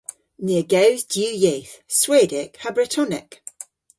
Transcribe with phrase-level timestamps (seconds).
[0.43, 3.29] Ni a gews diw yeth- Swedek ha Bretonek.